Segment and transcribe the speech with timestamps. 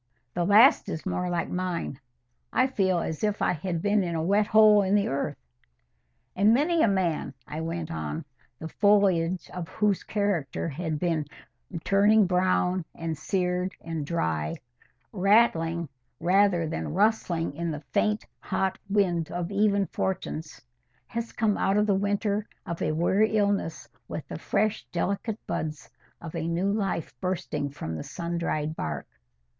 [0.33, 1.99] "The last is more like mine.
[2.51, 5.37] I feel as if I had been in a wet hole in the earth."
[6.35, 8.25] "And many a man," I went on,
[8.57, 11.27] "the foliage of whose character had been
[11.83, 14.55] turning brown and seared and dry,
[15.13, 15.87] rattling
[16.19, 20.59] rather than rustling in the faint hot wind of even fortunes,
[21.05, 25.91] has come out of the winter of a weary illness with the fresh delicate buds
[26.19, 29.05] of a new life bursting from the sun dried bark."